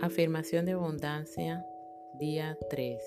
Afirmación 0.00 0.66
de 0.66 0.72
abundancia, 0.72 1.64
día 2.18 2.58
3. 2.70 3.02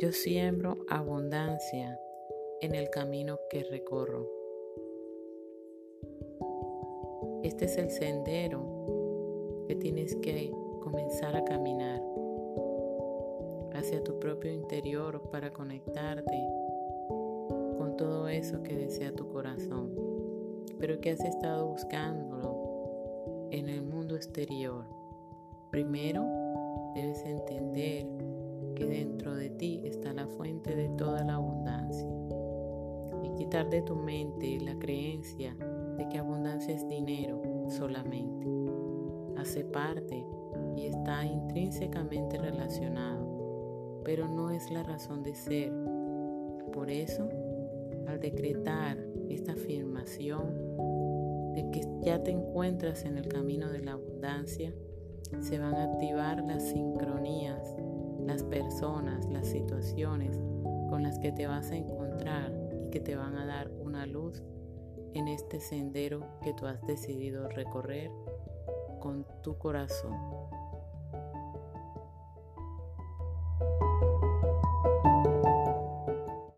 Yo 0.00 0.12
siembro 0.12 0.78
abundancia 0.88 1.98
en 2.60 2.74
el 2.74 2.88
camino 2.90 3.38
que 3.50 3.64
recorro. 3.64 4.28
Este 7.42 7.64
es 7.64 7.76
el 7.78 7.90
sendero 7.90 9.64
que 9.66 9.74
tienes 9.74 10.14
que 10.16 10.52
comenzar 10.80 11.34
a 11.36 11.44
caminar 11.44 12.02
hacia 13.74 14.04
tu 14.04 14.20
propio 14.20 14.52
interior 14.52 15.20
para 15.30 15.52
conectarte 15.52 16.46
con 17.76 17.96
todo 17.96 18.28
eso 18.28 18.62
que 18.62 18.76
desea 18.76 19.12
tu 19.12 19.28
corazón, 19.28 19.92
pero 20.78 21.00
que 21.00 21.10
has 21.10 21.20
estado 21.20 21.66
buscándolo 21.66 23.48
en 23.50 23.68
el 23.68 23.82
mundo 23.82 23.95
exterior. 24.16 24.84
Primero, 25.70 26.24
debes 26.94 27.24
entender 27.24 28.06
que 28.74 28.86
dentro 28.86 29.34
de 29.34 29.50
ti 29.50 29.82
está 29.84 30.12
la 30.12 30.26
fuente 30.26 30.74
de 30.74 30.88
toda 30.90 31.24
la 31.24 31.34
abundancia 31.34 32.08
y 33.22 33.30
quitar 33.36 33.68
de 33.70 33.82
tu 33.82 33.94
mente 33.94 34.58
la 34.60 34.78
creencia 34.78 35.56
de 35.96 36.08
que 36.08 36.18
abundancia 36.18 36.74
es 36.74 36.86
dinero 36.88 37.42
solamente. 37.68 38.46
Hace 39.38 39.64
parte 39.64 40.26
y 40.76 40.86
está 40.86 41.24
intrínsecamente 41.24 42.38
relacionado, 42.38 44.02
pero 44.04 44.28
no 44.28 44.50
es 44.50 44.70
la 44.70 44.82
razón 44.82 45.22
de 45.22 45.34
ser. 45.34 45.72
Por 46.72 46.90
eso, 46.90 47.28
al 48.06 48.20
decretar 48.20 48.98
esta 49.28 49.52
afirmación 49.52 50.54
de 51.56 51.70
que 51.70 51.80
ya 52.02 52.22
te 52.22 52.30
encuentras 52.30 53.04
en 53.06 53.16
el 53.16 53.28
camino 53.28 53.70
de 53.70 53.80
la 53.80 53.92
abundancia, 53.92 54.74
se 55.40 55.58
van 55.58 55.74
a 55.74 55.84
activar 55.84 56.44
las 56.44 56.62
sincronías, 56.62 57.76
las 58.20 58.44
personas, 58.44 59.24
las 59.30 59.46
situaciones 59.46 60.38
con 60.90 61.02
las 61.02 61.18
que 61.18 61.32
te 61.32 61.46
vas 61.46 61.70
a 61.70 61.76
encontrar 61.76 62.52
y 62.84 62.90
que 62.90 63.00
te 63.00 63.16
van 63.16 63.36
a 63.36 63.46
dar 63.46 63.70
una 63.70 64.04
luz 64.06 64.42
en 65.14 65.28
este 65.28 65.58
sendero 65.58 66.20
que 66.42 66.52
tú 66.52 66.66
has 66.66 66.80
decidido 66.86 67.48
recorrer 67.48 68.10
con 69.00 69.26
tu 69.42 69.56
corazón. 69.56 70.45